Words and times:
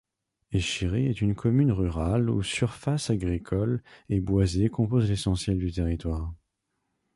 Échiré 0.51 1.05
est 1.05 1.21
une 1.21 1.35
commune 1.35 1.71
rurale 1.71 2.31
où 2.31 2.41
surfaces 2.41 3.11
agricoles 3.11 3.83
et 4.09 4.19
boisées 4.19 4.67
composent 4.69 5.07
l'essentiel 5.11 5.59
du 5.59 5.71
territoire. 5.71 6.33